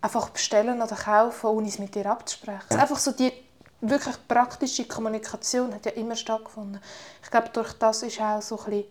[0.00, 2.64] einfach bestellen oder kaufen, ohne es mit dir abzusprechen.
[2.68, 3.32] Also einfach so die
[3.80, 6.80] wirklich praktische Kommunikation hat ja immer stattgefunden.
[7.22, 8.84] Ich glaube, durch das ist auch so ein bisschen,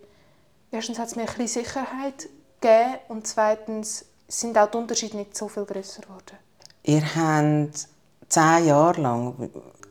[0.71, 5.38] erstens hat es mir ein bisschen Sicherheit gegeben und zweitens sind auch die Unterschiede nicht
[5.38, 6.38] so viel größer geworden.
[6.83, 7.88] Ihr habt
[8.29, 9.49] zehn Jahre lang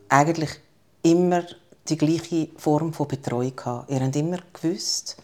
[0.08, 0.60] eigentlich
[1.02, 1.44] immer
[1.88, 3.90] die gleiche Form von Betreuung gehabt.
[3.90, 5.16] Ihr habt immer gewusst,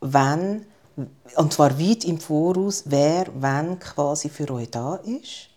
[0.00, 0.64] wann,
[1.36, 5.50] und zwar weit im Voraus, wer wann quasi für euch da ist.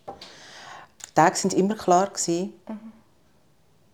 [1.10, 2.12] Die Tage waren immer klar.
[2.28, 2.92] Mhm.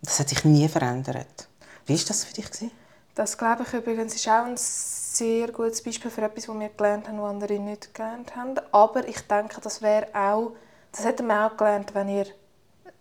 [0.02, 1.48] Das hat sich nie verändert.
[1.86, 2.72] Wie war das für dich?
[3.16, 7.08] Das glaube ich übrigens ist auch ein sehr gutes Beispiel für etwas, was wir gelernt
[7.08, 8.56] haben, was andere nicht gelernt haben.
[8.72, 10.52] Aber ich denke, das wäre auch
[10.98, 12.26] das hätten wir auch gelernt, wenn ihr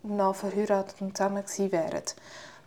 [0.02, 2.14] noch verheiratet und zusammen gewesen wäret.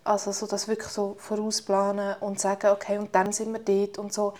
[0.10, 4.12] Also so das wirklich so vorausplanen und sagen, okay, und dann sind wir dort und
[4.12, 4.34] so.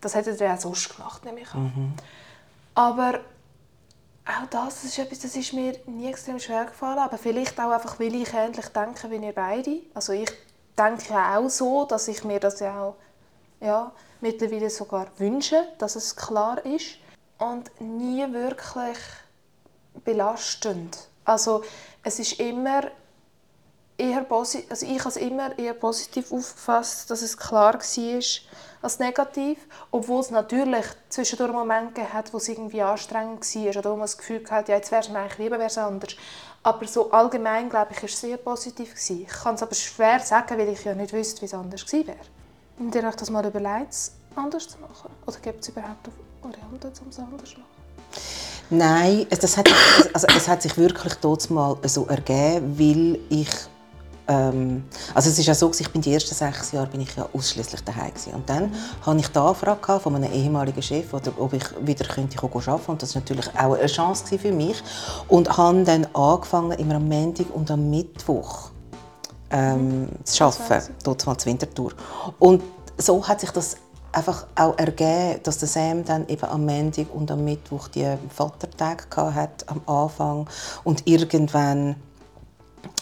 [0.00, 1.64] Das hättet ihr auch sonst gemacht, nehme ich an.
[1.64, 1.92] Mhm.
[2.76, 3.18] Aber
[4.24, 7.72] auch das, das ist etwas, das ist mir nie extrem schwer gefallen, aber vielleicht auch
[7.72, 9.80] einfach, weil ich ähnlich denke wie ihr beide.
[9.92, 10.30] Also ich
[10.78, 12.94] denke ja auch so, dass ich mir das ja auch
[13.60, 16.98] ja, mittlerweile sogar wünsche, dass es klar ist
[17.38, 18.98] und nie wirklich
[20.04, 20.96] belastend.
[21.24, 21.64] Also
[22.04, 22.82] es ist immer
[23.98, 28.22] eher positiv, also ich habe es immer eher positiv aufgefasst, dass es klar war
[28.80, 29.58] als negativ,
[29.90, 34.16] obwohl es natürlich zwischendurch Momente hat, wo es irgendwie anstrengend war oder wo man das
[34.16, 36.14] Gefühl hatte, ja, jetzt wäre es mir eigentlich lieber wäre es anders.
[36.62, 38.90] Aber so allgemein, glaube ich, war es sehr positiv.
[38.90, 39.22] Gewesen.
[39.22, 42.08] Ich kann es aber schwer sagen, weil ich ja nicht wüsste, wie es anders gewesen
[42.08, 42.18] wäre.
[42.78, 45.10] Und ihr euch das mal überlegt, es anders zu machen?
[45.26, 46.08] Oder gibt es überhaupt
[46.42, 47.78] Varianten, um es anders zu machen?
[48.70, 49.68] Nein, das hat,
[50.12, 53.48] also es hat sich wirklich dort mal so ergeben, weil ich
[54.28, 57.26] ähm, also es ist ja so, ich bin die ersten sechs Jahre bin ich ja
[57.32, 58.34] ausschließlich daheim gewesen.
[58.34, 58.74] und dann mhm.
[59.06, 63.02] habe ich die Anfrage von einem ehemaligen Chef, oder ob ich wieder könnte arbeiten und
[63.02, 64.82] das war natürlich auch eine Chance für mich
[65.28, 68.70] und habe dann angefangen immer am Montag und am Mittwoch
[69.50, 70.08] ähm, mhm.
[70.24, 71.92] zu arbeiten, dort mal zur Wintertour
[72.38, 72.62] und
[72.98, 73.76] so hat sich das
[74.12, 79.34] einfach auch ergeben, dass der Sam dann eben am Montag und am Mittwoch die Vatertage
[79.34, 80.48] hat am Anfang
[80.84, 81.96] und irgendwann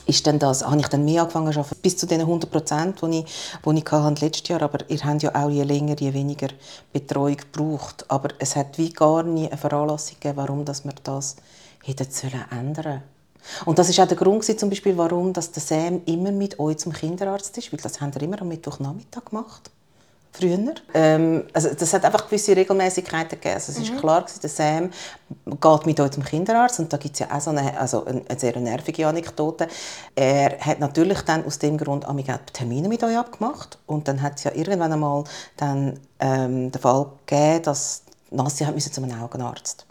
[0.07, 3.03] ist dann das, habe ich dann mehr angefangen zu arbeiten, bis zu den 100 Prozent,
[3.03, 3.25] die ich,
[3.65, 4.63] die ich hatte letztes Jahr.
[4.63, 6.49] Aber ihr habt ja auch je länger, je weniger
[6.93, 8.05] Betreuung gebraucht.
[8.09, 11.37] Aber es hat wie gar nie eine Veranlassung gegeben, warum dass wir das
[11.83, 12.07] hätten
[12.51, 13.03] ändern sollen.
[13.65, 16.79] Und das ist auch der Grund, zum Beispiel, warum dass der Sam immer mit euch
[16.79, 19.71] zum Kinderarzt ist, weil das haben wir immer am Mittwochnachmittag gemacht
[20.37, 20.75] früher.
[20.95, 23.55] Ähm, also das hat einfach gewisse Regelmäßigkeiten gegeben.
[23.55, 23.97] Also es mhm.
[23.99, 24.91] klar gewesen, der Sam
[25.45, 28.23] geht mit euch zum Kinderarzt und da gibt es ja auch so eine, also eine,
[28.37, 29.69] sehr nervige Anekdote.
[30.15, 32.15] Er hat natürlich dann aus dem Grund auch
[32.53, 35.25] Termine mit euch abgemacht und dann hat es ja irgendwann einmal
[35.57, 39.86] dann ähm, den Fall gegeben, dass Nassi hat zu einem Augenarzt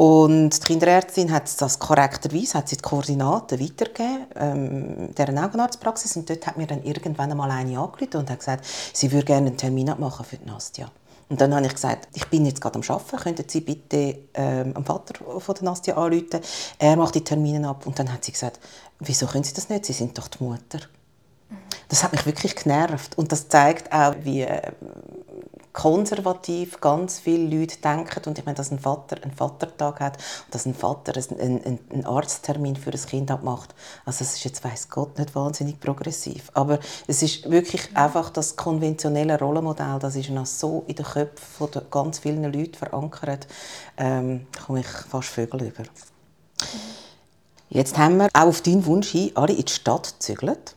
[0.00, 6.16] und die Kinderärztin hat das korrekterweise hat sie die Koordinaten weitergegeben, ähm, deren Augenarztpraxis.
[6.16, 9.48] Und dort hat mir dann irgendwann einmal eine angerufen und hat gesagt, sie würde gerne
[9.48, 10.90] einen Termin abmachen für die Nastja.
[11.28, 14.72] Und dann habe ich gesagt, ich bin jetzt gerade am Arbeiten, könnten Sie bitte ähm,
[14.74, 16.40] am Vater von der Nastja anrufen?
[16.78, 17.86] Er macht die Termine ab.
[17.86, 18.58] Und dann hat sie gesagt,
[19.00, 19.84] wieso können Sie das nicht?
[19.84, 20.78] Sie sind doch die Mutter.
[21.90, 23.18] Das hat mich wirklich genervt.
[23.18, 24.72] Und das zeigt auch, wie äh,
[25.72, 28.22] konservativ ganz viele Leute denken.
[28.26, 32.06] Und ich meine, dass ein Vater einen Vatertag hat und dass ein Vater einen, einen,
[32.06, 33.74] Arzttermin für ein Kind abmacht.
[34.04, 36.50] Also es ist jetzt, weiß Gott, nicht wahnsinnig progressiv.
[36.54, 41.68] Aber es ist wirklich einfach das konventionelle Rollenmodell, das ist noch so in den Köpfen
[41.68, 43.46] von ganz vielen Leuten verankert,
[43.96, 45.84] ähm, komme ich fast Vögel über.
[47.68, 50.74] Jetzt haben wir auch auf deinen Wunsch hin alle in die Stadt gezügelt.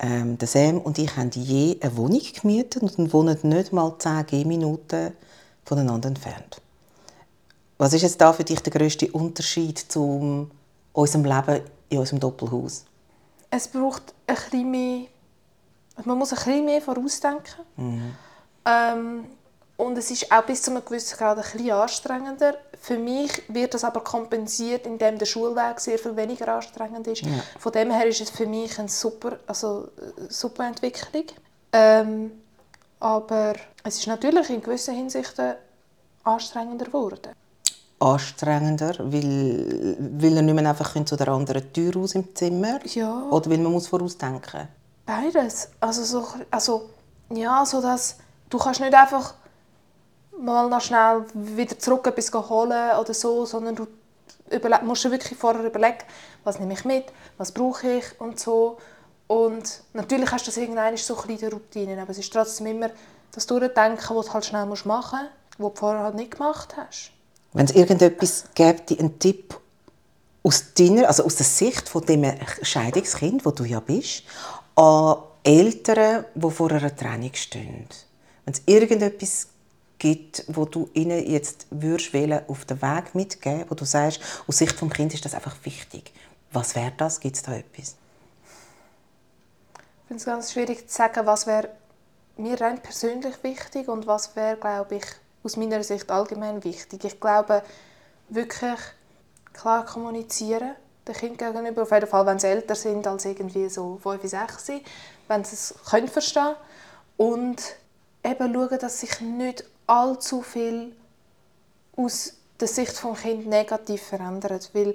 [0.00, 4.26] Ähm, der Sam und ich haben je eine Wohnung gemietet und wohnen nicht mal 10
[4.26, 5.12] Gehminuten
[5.64, 6.60] voneinander entfernt.
[7.78, 10.48] Was ist jetzt da für dich der größte Unterschied zu
[10.92, 12.84] unserem Leben in unserem Doppelhaus?
[13.50, 15.06] Es braucht ein bisschen mehr,
[16.04, 17.64] man muss ein bisschen mehr vorausdenken.
[17.76, 18.14] Mhm.
[18.64, 19.24] Ähm,
[19.78, 22.54] und es ist auch bis zu einem gewissen Grad ein bisschen anstrengender.
[22.80, 27.22] Für mich wird das aber kompensiert, indem der Schulweg sehr viel weniger anstrengend ist.
[27.22, 27.30] Ja.
[27.60, 29.88] Von dem her ist es für mich eine super, also,
[30.28, 31.26] super Entwicklung.
[31.72, 32.32] Ähm,
[32.98, 35.54] aber es ist natürlich in gewissen Hinsichten
[36.24, 37.32] anstrengender geworden.
[38.00, 43.28] Anstrengender, weil, weil er nicht mehr einfach zu der anderen Tür aus im Zimmer ja.
[43.30, 44.66] Oder weil man muss vorausdenken
[45.06, 45.68] Beides.
[45.78, 46.90] Also, so, also
[47.30, 48.16] ja, so dass
[48.50, 49.34] du kannst nicht einfach
[50.40, 53.86] mal noch schnell wieder zurück etwas holen oder so, sondern du
[54.82, 55.98] musst dir wirklich vorher überlegen,
[56.44, 57.04] was nehme ich mit,
[57.36, 58.78] was brauche ich und so.
[59.26, 62.66] Und natürlich hast du das irgendwann so ein in der Routine, aber es ist trotzdem
[62.66, 62.90] immer
[63.32, 67.10] das Durchdenken, das du halt schnell machen musst, was du vorher halt nicht gemacht hast.
[67.52, 69.58] Wenn es irgendetwas gibt, einen Tipp
[70.42, 72.24] aus deiner, also aus der Sicht von dem
[72.62, 74.22] Scheidungskind, wo du ja bist,
[74.76, 77.86] an Eltern, die vor einer Trennung stehen.
[78.44, 79.48] Wenn es irgendetwas
[79.98, 84.58] gibt, wo du ihnen jetzt würdest wählen, auf den Weg mitgeben, wo du sagst, aus
[84.58, 86.12] Sicht des Kindes ist das einfach wichtig.
[86.52, 87.20] Was wäre das?
[87.20, 87.96] Gibt es da etwas?
[89.74, 91.68] Ich finde es ganz schwierig zu sagen, was wäre
[92.36, 95.04] mir rein persönlich wichtig und was wäre, glaube ich,
[95.42, 97.04] aus meiner Sicht allgemein wichtig.
[97.04, 97.62] Ich glaube,
[98.28, 98.78] wirklich
[99.52, 100.74] klar kommunizieren,
[101.06, 104.68] den Kind gegenüber, auf jeden Fall, wenn sie älter sind als irgendwie so 5, 6,
[105.26, 106.54] wenn sie es können verstehen
[107.16, 107.62] und
[108.24, 110.94] eben schauen, dass sich nicht allzu viel
[111.96, 114.70] aus der Sicht des Kindes negativ verändert.
[114.72, 114.94] Weil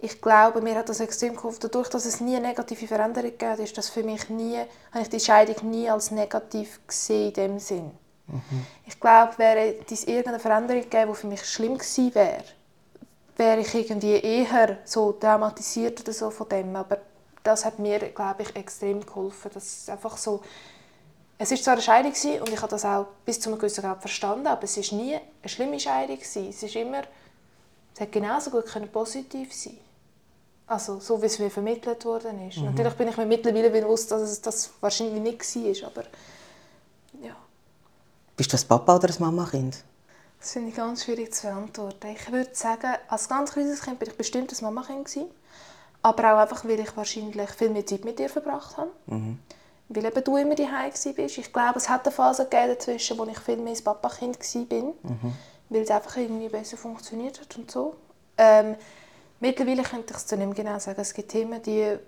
[0.00, 1.60] ich glaube, mir hat das extrem geholfen.
[1.62, 4.58] Dadurch, dass es nie eine negative Veränderung gab, ist das für mich nie,
[4.90, 7.90] habe ich die Scheidung nie als negativ gesehen in dem Sinn.
[8.26, 8.66] Mhm.
[8.86, 12.44] Ich glaube, wäre es irgendeine Veränderung gegeben, die für mich schlimm gewesen wäre,
[13.36, 16.74] wäre ich irgendwie eher so traumatisiert oder so von dem.
[16.74, 16.98] Aber
[17.42, 20.40] das hat mir, glaube ich, extrem geholfen, dass es einfach so
[21.42, 24.00] es war zwar eine Scheidung und ich habe das auch bis zu einem gewissen Grad
[24.00, 26.18] verstanden, aber es war nie eine schlimme Scheidung.
[26.20, 27.02] Es, ist immer,
[27.94, 29.78] es hätte genauso gut positiv sein
[30.68, 32.58] Also so, wie es mir vermittelt worden ist.
[32.58, 32.66] Mhm.
[32.66, 36.06] Natürlich bin ich mir mittlerweile bewusst, dass es das wahrscheinlich nicht war, aber
[37.22, 37.36] ja.
[38.36, 39.82] Bist du ein Papa oder ein Mama-Kind?
[40.38, 42.08] Das finde ich ganz schwierig zu beantworten.
[42.08, 45.28] Ich würde sagen, als ganz kleines Kind bin ich bestimmt ein Mama-Kind
[46.04, 48.90] aber auch einfach, weil ich wahrscheinlich viel mehr Zeit mit dir verbracht habe.
[49.06, 49.38] Mhm
[49.94, 51.38] weil eben du immer daheim bist.
[51.38, 54.82] Ich glaube, es hat eine Phase gegeben dazwischen, wo ich viel mehr das Papakind war,
[54.82, 55.32] mhm.
[55.68, 57.94] weil es einfach irgendwie besser funktioniert hat und so.
[58.38, 58.76] Ähm,
[59.40, 61.00] mittlerweile könnte ich es zu nicht genau sagen.
[61.00, 61.98] Es gibt Themen, die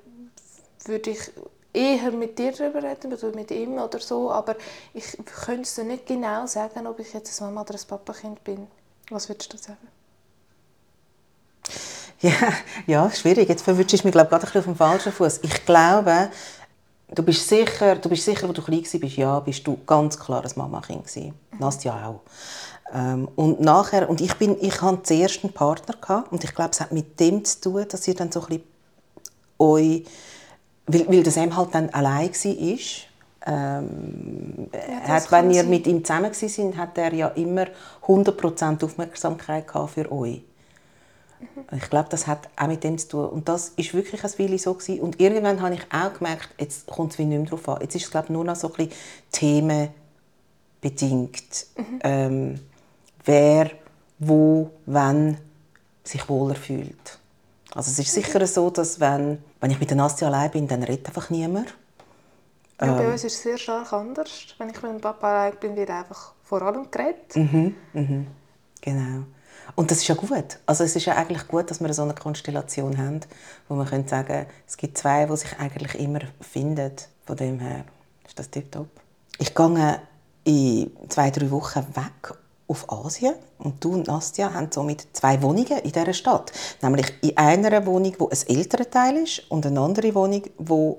[0.86, 1.30] würde ich
[1.72, 4.54] eher mit dir darüber reden oder mit ihm oder so, aber
[4.92, 8.66] ich könnte dir nicht genau sagen, ob ich jetzt ein Mama oder ein Papakind bin.
[9.10, 9.88] Was würdest du sagen?
[12.20, 12.32] Ja,
[12.86, 13.48] ja schwierig.
[13.48, 15.40] Jetzt verwünscht ich mich glaube gerade ein bisschen auf dem falschen Fuß.
[15.42, 16.30] Ich glaube,
[17.14, 20.44] du bist sicher, du bist sicher, wo du klein warst, ja, bist du ganz klar
[20.44, 21.34] ein Mama-Kind gewesen.
[21.52, 21.58] Mhm.
[21.58, 22.20] Nastja auch.
[22.92, 26.70] Ähm, und nachher, und ich bin, ich hatte zuerst einen Partner gehabt, und ich glaube,
[26.72, 28.64] es hat mit dem zu tun, dass ihr dann so ein bisschen
[29.58, 30.04] euch,
[30.86, 32.78] weil, weil das eben halt dann allein war,
[33.46, 35.70] ähm, ja, hat, wenn ihr sein.
[35.70, 37.66] mit ihm zusammen sind, hat er ja immer
[38.06, 40.42] 100% Aufmerksamkeit für euch.
[41.54, 41.76] Mhm.
[41.76, 43.28] Ich glaube, das hat auch mit dem zu tun.
[43.28, 45.00] Und das ist wirklich ein Weile so gewesen.
[45.00, 47.80] Und irgendwann habe ich auch gemerkt, jetzt kommt es nicht mehr darauf an.
[47.80, 48.92] Jetzt ist es glaube ich, nur noch so ein bisschen
[49.32, 51.66] themenbedingt.
[51.76, 52.00] Mhm.
[52.02, 52.60] Ähm,
[53.24, 53.70] wer,
[54.18, 55.38] wo, wann
[56.02, 57.18] sich wohler fühlt.
[57.74, 60.82] Also es ist sicher so, dass wenn, wenn ich mit der Nastja allein bin, dann
[60.82, 61.74] redet einfach niemand.
[62.80, 63.12] Ja, bei ähm.
[63.12, 64.46] uns ist es sehr stark anders.
[64.58, 67.34] Wenn ich mit dem Papa allein bin, wird einfach vor allem geredet.
[67.34, 68.26] Mhm, mhm,
[68.80, 69.24] genau.
[69.76, 70.58] Und das ist ja gut.
[70.66, 73.20] Also es ist ja eigentlich gut, dass wir so eine Konstellation haben,
[73.68, 76.92] wo man können sagen, es gibt zwei, die sich eigentlich immer finden.
[77.26, 77.84] Von dem her
[78.26, 78.88] ist das tiptop.
[79.38, 80.00] Ich gehe
[80.44, 82.34] in zwei, drei Wochen weg
[82.66, 86.52] auf Asien und du und Nastja haben somit zwei Wohnungen in dieser Stadt.
[86.82, 90.98] Nämlich in einer Wohnung, wo ein älterer Teil ist und eine andere Wohnung, wo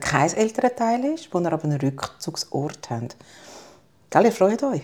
[0.00, 3.16] kein älterer Teil ist, wo ihr aber einen Rückzugsort habt.
[4.10, 4.82] Gell, ihr freut euch?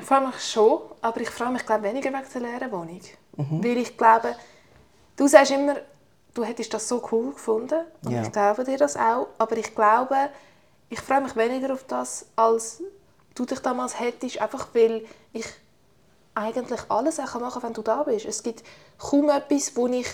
[0.00, 3.00] Ich freue mich schon, aber ich freue mich glaube weniger wegen der leeren Wohnung.
[3.36, 3.62] Mhm.
[3.64, 4.34] Weil ich glaube,
[5.16, 5.76] du sagst immer,
[6.34, 8.22] du hättest das so cool gefunden und ja.
[8.22, 10.30] ich glaube dir das auch, aber ich glaube,
[10.88, 12.82] ich freue mich weniger auf das, als
[13.34, 15.46] du dich damals hättest, einfach weil ich
[16.34, 18.24] eigentlich alles machen kann, wenn du da bist.
[18.24, 18.62] Es gibt
[18.98, 20.06] kaum etwas, wo ich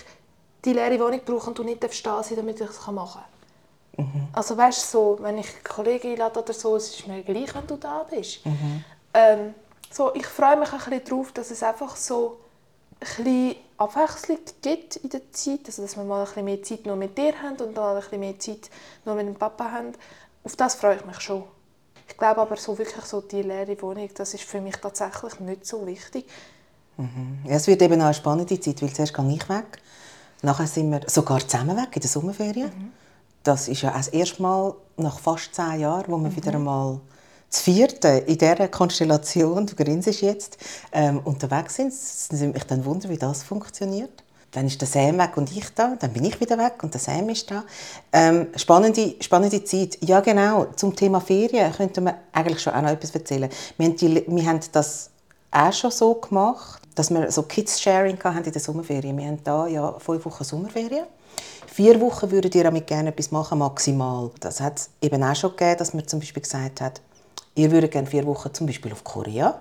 [0.65, 3.21] die leere Wohnung brauche und du nicht stehen sein damit ich es machen
[3.95, 4.05] kann.
[4.05, 4.27] Mhm.
[4.33, 7.65] Also weißt du, so, wenn ich Kollegen einlade oder so, es ist mir gleich, wenn
[7.65, 8.45] du da bist.
[8.45, 8.83] Mhm.
[9.13, 9.53] Ähm,
[9.91, 12.39] so, ich freue mich ein bisschen darauf, dass es einfach so
[12.99, 16.85] ein bisschen Abwechslung gibt in der Zeit, also dass wir mal ein bisschen mehr Zeit
[16.85, 18.69] nur mit dir haben und dann ein bisschen mehr Zeit
[19.05, 19.93] nur mit dem Papa haben.
[20.43, 21.43] Auf das freue ich mich schon.
[22.07, 25.65] Ich glaube aber so wirklich so die leere Wohnung, das ist für mich tatsächlich nicht
[25.65, 26.25] so wichtig.
[26.97, 27.39] Mhm.
[27.45, 29.81] Ja, es wird eben auch eine spannende Zeit, weil zuerst gehe ich weg,
[30.41, 32.69] nachher sind wir sogar zusammen weg in der Sommerferien.
[32.69, 32.91] Mhm.
[33.43, 36.35] Das ist ja das erste Mal nach fast zehn Jahren, wo wir mhm.
[36.35, 36.99] wieder einmal
[37.49, 40.57] das vierte in dieser Konstellation, du grinst jetzt,
[40.91, 41.93] ähm, unterwegs sind.
[42.31, 44.23] Nimmt mich dann Wunder, wie das funktioniert.
[44.51, 47.01] Dann ist der Sam weg und ich da, dann bin ich wieder weg und der
[47.01, 47.63] Sam ist da.
[48.13, 49.97] Ähm, spannende, spannende Zeit.
[50.01, 53.49] Ja genau, zum Thema Ferien könnte man eigentlich schon auch noch etwas erzählen.
[53.77, 55.09] Wir haben, die, wir haben das
[55.51, 59.17] auch schon so gemacht, dass wir so Kids-Sharing in der Sommerferien.
[59.17, 61.05] Wir haben da ja fünf Wochen Sommerferien.
[61.67, 64.31] Vier Wochen würden ihr damit gerne etwas machen, maximal.
[64.39, 67.01] Das hat es eben auch schon gegeben, dass man zum Beispiel gesagt hat,
[67.57, 69.59] ihr würdet gerne vier Wochen zum Beispiel auf Korea.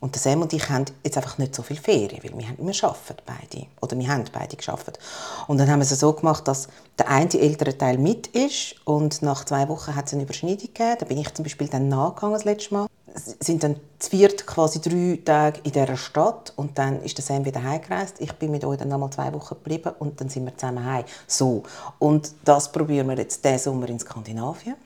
[0.00, 2.84] Und Sam und ich haben jetzt einfach nicht so viel Ferien, weil wir, haben, wir
[2.84, 3.66] arbeiten beide.
[3.82, 4.98] Oder wir haben beide gearbeitet.
[5.46, 9.20] Und dann haben wir es so gemacht, dass der eine ältere Teil mit ist und
[9.20, 10.96] nach zwei Wochen hat es eine Überschneidung gegeben.
[10.98, 12.86] Da bin ich zum Beispiel dann nachgegangen das letzte Mal.
[13.12, 17.44] Es sind dann viert quasi drei Tage in dieser Stadt und dann ist der Sam
[17.44, 18.22] wieder heimgereist.
[18.22, 21.04] Ich bin mit euch dann nochmal zwei Wochen geblieben und dann sind wir zusammen heim.
[21.26, 21.64] So.
[21.98, 24.76] Und das probieren wir jetzt diesen Sommer in Skandinavien.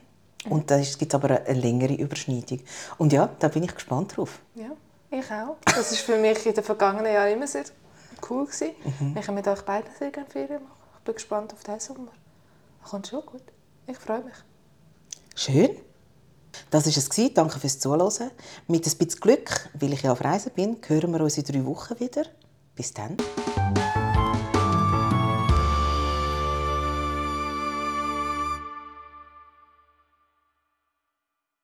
[0.49, 2.59] Und da gibt es aber eine längere Überschneidung.
[2.97, 4.39] Und ja, da bin ich gespannt drauf.
[4.55, 4.71] Ja,
[5.11, 5.57] ich auch.
[5.65, 7.65] Das war für mich in den vergangenen Jahren immer sehr
[8.29, 8.45] cool.
[8.45, 8.71] Gewesen.
[8.99, 9.17] Mhm.
[9.17, 10.75] Ich kann mit euch beiden sehr gerne Ferien machen.
[10.99, 12.11] Ich bin gespannt auf diesen Sommer.
[12.81, 13.43] Das kommt schon gut.
[13.87, 14.35] Ich freue mich.
[15.35, 15.77] Schön.
[16.69, 17.33] Das war es.
[17.33, 18.31] Danke fürs Zuhören.
[18.67, 21.65] Mit ein bisschen Glück, weil ich ja auf Reisen bin, hören wir uns in drei
[21.65, 22.23] Wochen wieder.
[22.75, 23.17] Bis dann.